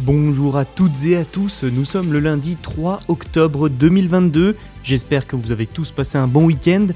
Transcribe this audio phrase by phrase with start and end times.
[0.00, 5.36] Bonjour à toutes et à tous, nous sommes le lundi 3 octobre 2022, j'espère que
[5.36, 6.86] vous avez tous passé un bon week-end.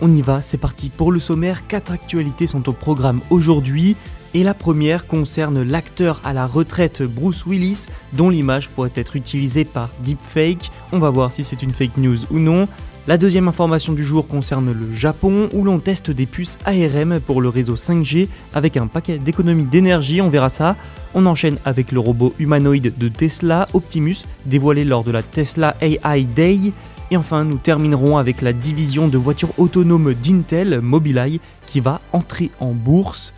[0.00, 3.96] On y va, c'est parti pour le sommaire, quatre actualités sont au programme aujourd'hui,
[4.34, 9.64] et la première concerne l'acteur à la retraite Bruce Willis, dont l'image pourrait être utilisée
[9.64, 12.68] par deepfake, on va voir si c'est une fake news ou non.
[13.06, 17.42] La deuxième information du jour concerne le Japon où l'on teste des puces ARM pour
[17.42, 20.74] le réseau 5G avec un paquet d'économies d'énergie, on verra ça.
[21.12, 26.24] On enchaîne avec le robot humanoïde de Tesla, Optimus, dévoilé lors de la Tesla AI
[26.24, 26.72] Day.
[27.10, 32.50] Et enfin, nous terminerons avec la division de voitures autonomes d'Intel, Mobileye, qui va entrer
[32.58, 33.34] en bourse.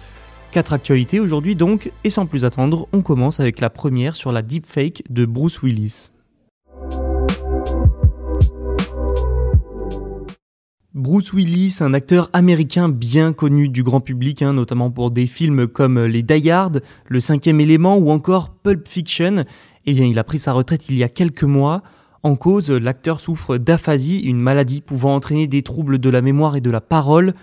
[0.52, 4.42] Quatre actualités aujourd'hui donc, et sans plus attendre, on commence avec la première sur la
[4.42, 6.12] deepfake de Bruce Willis.
[10.96, 15.66] Bruce Willis, un acteur américain bien connu du grand public, hein, notamment pour des films
[15.66, 19.44] comme Les Die Hard, Le Cinquième Élément ou encore Pulp Fiction,
[19.84, 21.82] eh bien, il a pris sa retraite il y a quelques mois.
[22.22, 26.62] En cause, l'acteur souffre d'aphasie, une maladie pouvant entraîner des troubles de la mémoire et
[26.62, 27.34] de la parole.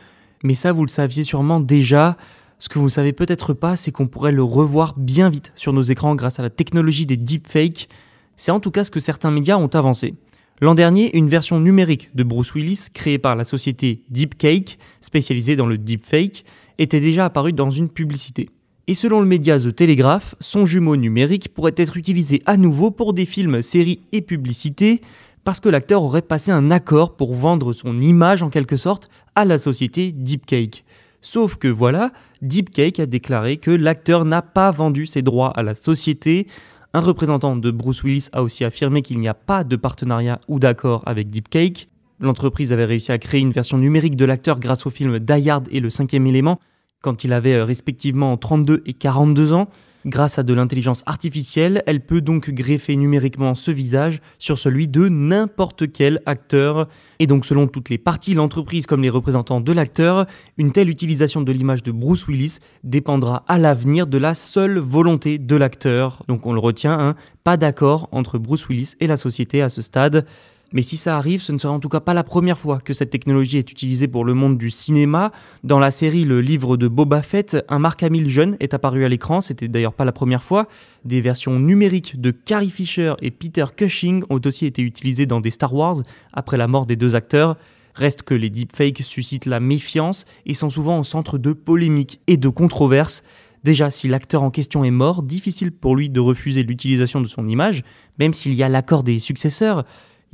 [0.44, 2.17] Mais ça, vous le saviez sûrement déjà.
[2.58, 5.73] Ce que vous ne savez peut-être pas, c'est qu'on pourrait le revoir bien vite sur
[5.73, 7.88] nos écrans grâce à la technologie des deepfakes.
[8.36, 10.16] C'est en tout cas ce que certains médias ont avancé.
[10.62, 15.66] L'an dernier, une version numérique de Bruce Willis, créée par la société Deepcake, spécialisée dans
[15.66, 16.45] le deepfake,
[16.78, 18.50] était déjà apparue dans une publicité.
[18.88, 23.14] Et selon le média The Telegraph, son jumeau numérique pourrait être utilisé à nouveau pour
[23.14, 25.02] des films, séries et publicités,
[25.44, 29.45] parce que l'acteur aurait passé un accord pour vendre son image en quelque sorte à
[29.45, 30.86] la société Deepcake.
[31.22, 32.11] Sauf que voilà,
[32.42, 36.48] Deepcake a déclaré que l'acteur n'a pas vendu ses droits à la société,
[36.93, 40.59] un représentant de Bruce Willis a aussi affirmé qu'il n'y a pas de partenariat ou
[40.59, 41.89] d'accord avec Deepcake.
[42.20, 45.67] L'entreprise avait réussi à créer une version numérique de l'acteur grâce au film Die Hard
[45.71, 46.59] et le cinquième élément,
[47.02, 49.70] quand il avait euh, respectivement 32 et 42 ans.
[50.05, 55.08] Grâce à de l'intelligence artificielle, elle peut donc greffer numériquement ce visage sur celui de
[55.08, 56.89] n'importe quel acteur.
[57.19, 60.25] Et donc selon toutes les parties, l'entreprise comme les représentants de l'acteur,
[60.58, 65.37] une telle utilisation de l'image de Bruce Willis dépendra à l'avenir de la seule volonté
[65.37, 66.23] de l'acteur.
[66.27, 67.15] Donc on le retient, hein,
[67.45, 70.25] pas d'accord entre Bruce Willis et la société à ce stade.
[70.73, 72.94] Mais si ça arrive, ce ne sera en tout cas pas la première fois que
[72.94, 75.32] cette technologie est utilisée pour le monde du cinéma.
[75.64, 79.10] Dans la série Le livre de Boba Fett, un Mark Hamill jeune est apparu à
[79.10, 80.67] l'écran, c'était d'ailleurs pas la première fois.
[81.06, 85.52] Des versions numériques de Carrie Fisher et Peter Cushing ont aussi été utilisées dans des
[85.52, 85.98] Star Wars
[86.33, 87.56] après la mort des deux acteurs.
[87.94, 92.38] Reste que les deepfakes suscitent la méfiance et sont souvent au centre de polémiques et
[92.38, 93.23] de controverses.
[93.64, 97.48] Déjà, si l'acteur en question est mort, difficile pour lui de refuser l'utilisation de son
[97.48, 97.83] image,
[98.17, 99.86] même s'il y a l'accord des successeurs.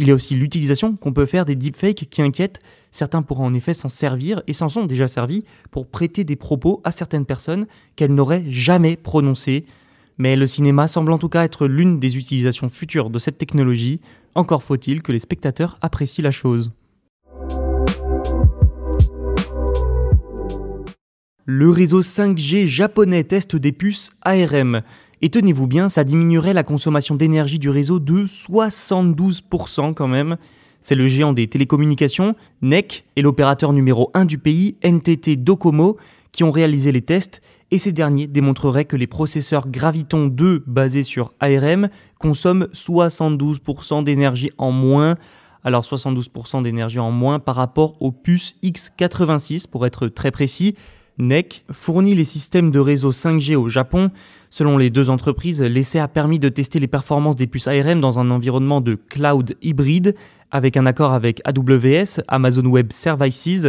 [0.02, 2.62] Il y a aussi l'utilisation qu'on peut faire des deepfakes qui inquiètent.
[2.90, 6.80] Certains pourront en effet s'en servir et s'en sont déjà servis pour prêter des propos
[6.86, 7.68] à certaines personnes
[7.98, 9.66] qu'elles n'auraient jamais prononcés.
[10.18, 14.00] Mais le cinéma semble en tout cas être l'une des utilisations futures de cette technologie.
[14.36, 16.72] Encore faut-il que les spectateurs apprécient la chose.
[21.46, 24.82] Le réseau 5G japonais teste des puces ARM.
[25.22, 30.38] Et tenez-vous bien, ça diminuerait la consommation d'énergie du réseau de 72% quand même.
[30.82, 35.98] C'est le géant des télécommunications, NEC, et l'opérateur numéro 1 du pays, NTT Docomo,
[36.32, 37.42] qui ont réalisé les tests,
[37.72, 44.52] et ces derniers démontreraient que les processeurs Graviton 2 basés sur ARM consomment 72% d'énergie
[44.58, 45.16] en moins.
[45.64, 50.76] Alors 72% d'énergie en moins par rapport aux puces X86 pour être très précis.
[51.20, 54.10] NEC fournit les systèmes de réseau 5G au Japon.
[54.50, 58.18] Selon les deux entreprises, l'essai a permis de tester les performances des puces ARM dans
[58.18, 60.16] un environnement de cloud hybride
[60.52, 63.68] avec un accord avec AWS, Amazon Web Services.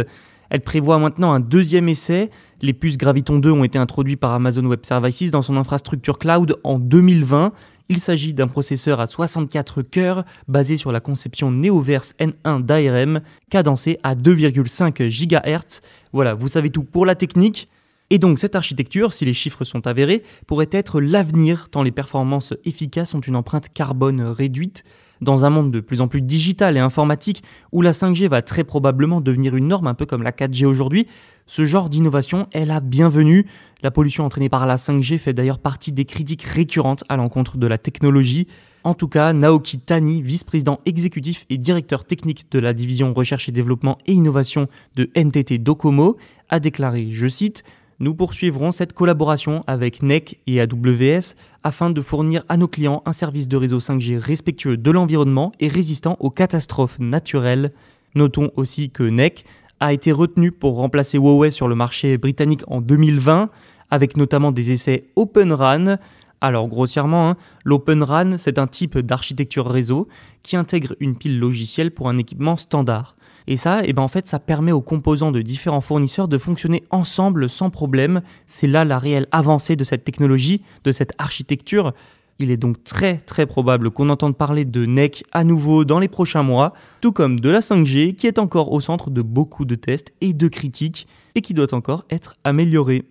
[0.49, 2.31] Elle prévoit maintenant un deuxième essai.
[2.61, 6.57] Les puces Graviton 2 ont été introduites par Amazon Web Services dans son infrastructure cloud
[6.63, 7.53] en 2020.
[7.91, 13.99] Il s'agit d'un processeur à 64 cœurs basé sur la conception Neoverse N1 d'ARM, cadencé
[14.01, 15.81] à 2,5 GHz.
[16.13, 17.67] Voilà, vous savez tout pour la technique.
[18.09, 22.53] Et donc cette architecture, si les chiffres sont avérés, pourrait être l'avenir tant les performances
[22.63, 24.85] efficaces ont une empreinte carbone réduite.
[25.21, 28.63] Dans un monde de plus en plus digital et informatique, où la 5G va très
[28.63, 31.05] probablement devenir une norme un peu comme la 4G aujourd'hui,
[31.45, 33.45] ce genre d'innovation est la bienvenue.
[33.83, 37.67] La pollution entraînée par la 5G fait d'ailleurs partie des critiques récurrentes à l'encontre de
[37.67, 38.47] la technologie.
[38.83, 43.51] En tout cas, Naoki Tani, vice-président exécutif et directeur technique de la division recherche et
[43.51, 46.17] développement et innovation de NTT Docomo,
[46.49, 47.63] a déclaré, je cite,
[48.01, 53.13] nous poursuivrons cette collaboration avec NEC et AWS afin de fournir à nos clients un
[53.13, 57.71] service de réseau 5G respectueux de l'environnement et résistant aux catastrophes naturelles.
[58.15, 59.45] Notons aussi que NEC
[59.79, 63.51] a été retenu pour remplacer Huawei sur le marché britannique en 2020,
[63.91, 65.97] avec notamment des essais Open RAN.
[66.41, 70.07] Alors grossièrement, hein, l'Open RAN, c'est un type d'architecture réseau
[70.41, 73.15] qui intègre une pile logicielle pour un équipement standard.
[73.47, 76.83] Et ça, eh ben en fait, ça permet aux composants de différents fournisseurs de fonctionner
[76.89, 78.21] ensemble sans problème.
[78.45, 81.93] C'est là la réelle avancée de cette technologie, de cette architecture.
[82.39, 86.07] Il est donc très très probable qu'on entende parler de NEC à nouveau dans les
[86.07, 89.75] prochains mois, tout comme de la 5G qui est encore au centre de beaucoup de
[89.75, 93.03] tests et de critiques et qui doit encore être améliorée.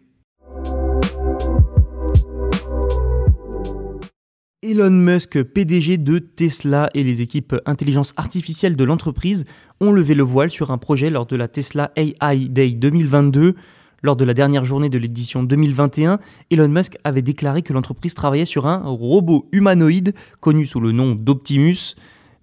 [4.63, 9.47] Elon Musk, PDG de Tesla et les équipes intelligence artificielle de l'entreprise
[9.81, 13.55] ont levé le voile sur un projet lors de la Tesla AI Day 2022.
[14.03, 16.21] Lors de la dernière journée de l'édition 2021,
[16.51, 21.15] Elon Musk avait déclaré que l'entreprise travaillait sur un robot humanoïde connu sous le nom
[21.15, 21.95] d'Optimus.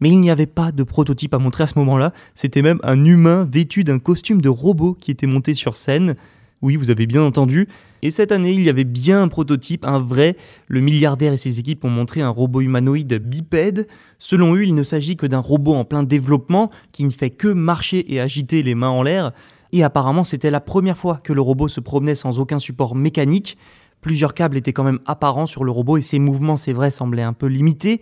[0.02, 3.06] Mais il n'y avait pas de prototype à montrer à ce moment-là, c'était même un
[3.06, 6.16] humain vêtu d'un costume de robot qui était monté sur scène.
[6.64, 7.68] Oui, vous avez bien entendu.
[8.02, 10.36] Et cette année, il y avait bien un prototype, un vrai.
[10.68, 13.88] Le milliardaire et ses équipes ont montré un robot humanoïde bipède.
[14.20, 17.48] Selon eux, il ne s'agit que d'un robot en plein développement qui ne fait que
[17.48, 19.32] marcher et agiter les mains en l'air.
[19.72, 23.58] Et apparemment, c'était la première fois que le robot se promenait sans aucun support mécanique.
[24.02, 27.24] Plusieurs câbles étaient quand même apparents sur le robot et ses mouvements, c'est vrai, semblaient
[27.24, 28.02] un peu limités.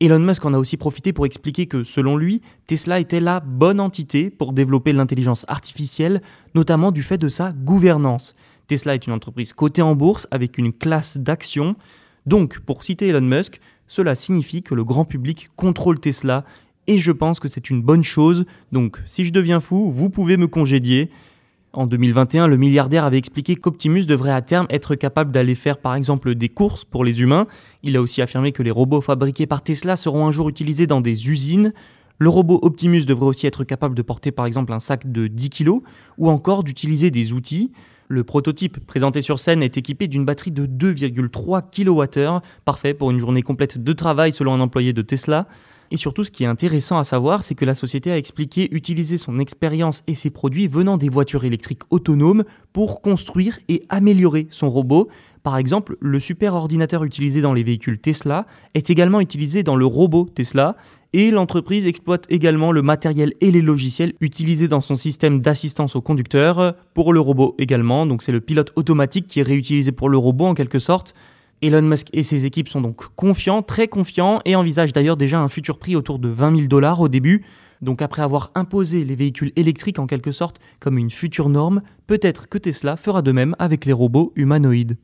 [0.00, 3.78] Elon Musk en a aussi profité pour expliquer que, selon lui, Tesla était la bonne
[3.78, 6.20] entité pour développer l'intelligence artificielle,
[6.54, 8.34] notamment du fait de sa gouvernance.
[8.66, 11.76] Tesla est une entreprise cotée en bourse avec une classe d'actions.
[12.26, 16.44] Donc, pour citer Elon Musk, cela signifie que le grand public contrôle Tesla
[16.86, 18.44] et je pense que c'est une bonne chose.
[18.72, 21.10] Donc, si je deviens fou, vous pouvez me congédier.
[21.72, 25.96] En 2021, le milliardaire avait expliqué qu'Optimus devrait à terme être capable d'aller faire par
[25.96, 27.46] exemple des courses pour les humains.
[27.82, 31.00] Il a aussi affirmé que les robots fabriqués par Tesla seront un jour utilisés dans
[31.00, 31.72] des usines.
[32.18, 35.50] Le robot Optimus devrait aussi être capable de porter par exemple un sac de 10
[35.50, 35.70] kg
[36.16, 37.72] ou encore d'utiliser des outils.
[38.08, 43.18] Le prototype présenté sur scène est équipé d'une batterie de 2,3 kWh, parfait pour une
[43.18, 45.46] journée complète de travail selon un employé de Tesla.
[45.90, 49.16] Et surtout, ce qui est intéressant à savoir, c'est que la société a expliqué utiliser
[49.16, 54.70] son expérience et ses produits venant des voitures électriques autonomes pour construire et améliorer son
[54.70, 55.08] robot.
[55.42, 59.86] Par exemple, le super ordinateur utilisé dans les véhicules Tesla est également utilisé dans le
[59.86, 60.76] robot Tesla
[61.14, 66.00] et l'entreprise exploite également le matériel et les logiciels utilisés dans son système d'assistance au
[66.00, 68.04] conducteur pour le robot également.
[68.04, 71.14] Donc c'est le pilote automatique qui est réutilisé pour le robot en quelque sorte.
[71.62, 75.46] Elon Musk et ses équipes sont donc confiants, très confiants, et envisagent d'ailleurs déjà un
[75.46, 77.44] futur prix autour de 20 000 dollars au début.
[77.80, 82.48] Donc après avoir imposé les véhicules électriques en quelque sorte comme une future norme, peut-être
[82.48, 84.96] que Tesla fera de même avec les robots humanoïdes.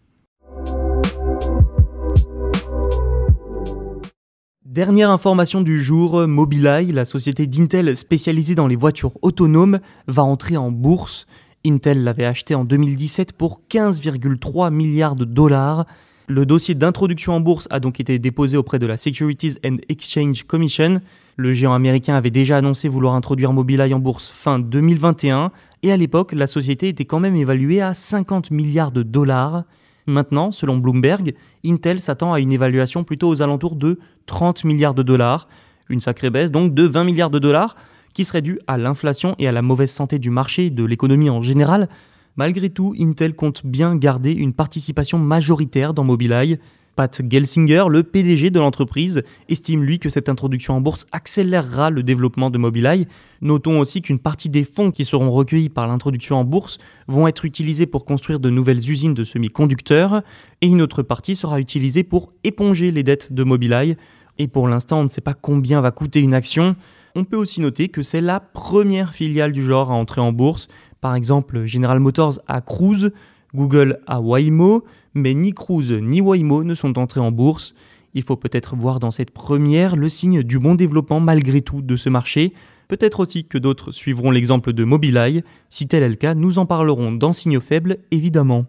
[4.70, 10.56] Dernière information du jour, Mobileye, la société d'Intel spécialisée dans les voitures autonomes, va entrer
[10.56, 11.26] en bourse.
[11.67, 15.87] Intel l'avait acheté en 2017 pour 15,3 milliards de dollars.
[16.28, 20.44] Le dossier d'introduction en bourse a donc été déposé auprès de la Securities and Exchange
[20.44, 21.00] Commission.
[21.34, 25.50] Le géant américain avait déjà annoncé vouloir introduire Mobileye en bourse fin 2021
[25.82, 29.65] et à l'époque, la société était quand même évaluée à 50 milliards de dollars.
[30.10, 35.02] Maintenant, selon Bloomberg, Intel s'attend à une évaluation plutôt aux alentours de 30 milliards de
[35.02, 35.48] dollars,
[35.88, 37.76] une sacrée baisse donc de 20 milliards de dollars
[38.12, 41.31] qui serait due à l'inflation et à la mauvaise santé du marché et de l'économie
[41.31, 41.88] en général,
[42.36, 46.58] Malgré tout, Intel compte bien garder une participation majoritaire dans Mobileye.
[47.00, 52.02] Pat Gelsinger, le PDG de l'entreprise, estime lui que cette introduction en bourse accélérera le
[52.02, 53.06] développement de Mobileye.
[53.40, 56.76] Notons aussi qu'une partie des fonds qui seront recueillis par l'introduction en bourse
[57.08, 60.20] vont être utilisés pour construire de nouvelles usines de semi-conducteurs
[60.60, 63.96] et une autre partie sera utilisée pour éponger les dettes de Mobileye.
[64.36, 66.76] Et pour l'instant, on ne sait pas combien va coûter une action.
[67.14, 70.69] On peut aussi noter que c'est la première filiale du genre à entrer en bourse,
[71.00, 73.10] par exemple, General Motors a Cruise,
[73.54, 77.74] Google a Waymo, mais ni Cruise ni Waymo ne sont entrés en bourse.
[78.14, 81.96] Il faut peut-être voir dans cette première le signe du bon développement malgré tout de
[81.96, 82.52] ce marché.
[82.88, 85.44] Peut-être aussi que d'autres suivront l'exemple de Mobileye.
[85.69, 88.66] Si tel est le cas, nous en parlerons dans Signaux Faibles, évidemment.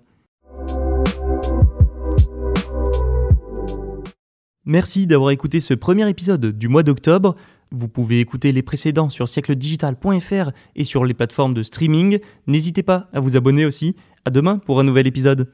[4.64, 7.36] Merci d'avoir écouté ce premier épisode du mois d'octobre.
[7.72, 12.20] Vous pouvez écouter les précédents sur siècledigital.fr et sur les plateformes de streaming.
[12.46, 13.96] N'hésitez pas à vous abonner aussi.
[14.24, 15.52] À demain pour un nouvel épisode.